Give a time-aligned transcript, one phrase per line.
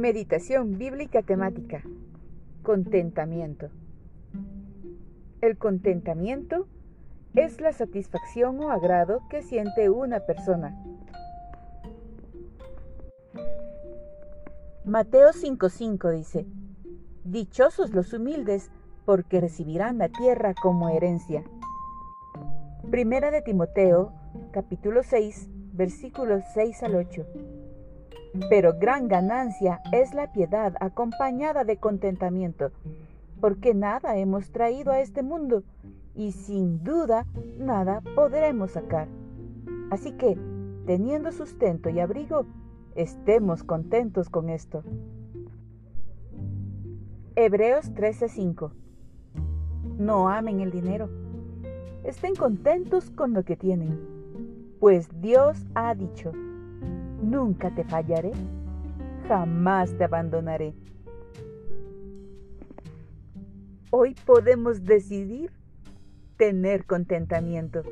[0.00, 1.82] Meditación bíblica temática.
[2.62, 3.68] Contentamiento.
[5.42, 6.66] El contentamiento
[7.34, 10.74] es la satisfacción o agrado que siente una persona.
[14.86, 16.46] Mateo 5:5 dice,
[17.24, 18.70] Dichosos los humildes,
[19.04, 21.44] porque recibirán la tierra como herencia.
[22.90, 24.14] Primera de Timoteo,
[24.50, 27.26] capítulo 6, versículos 6 al 8.
[28.48, 32.70] Pero gran ganancia es la piedad acompañada de contentamiento,
[33.40, 35.64] porque nada hemos traído a este mundo
[36.14, 37.26] y sin duda
[37.58, 39.08] nada podremos sacar.
[39.90, 40.38] Así que,
[40.86, 42.46] teniendo sustento y abrigo,
[42.94, 44.84] estemos contentos con esto.
[47.34, 48.70] Hebreos 13:5
[49.98, 51.08] No amen el dinero.
[52.04, 53.98] Estén contentos con lo que tienen,
[54.78, 56.32] pues Dios ha dicho,
[57.30, 58.32] Nunca te fallaré,
[59.28, 60.74] jamás te abandonaré.
[63.92, 65.52] Hoy podemos decidir
[66.36, 67.84] tener contentamiento.